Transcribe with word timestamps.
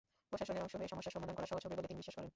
প্রশাসনের 0.31 0.63
অংশ 0.65 0.73
হয়ে 0.79 0.91
সমস্যা 0.93 1.13
সমাধান 1.15 1.35
করা 1.37 1.49
সহজ 1.51 1.63
হবে 1.65 1.77
বলে 1.77 1.89
তিনি 1.89 1.99
বিশ্বাস 2.01 2.15
করেন। 2.17 2.29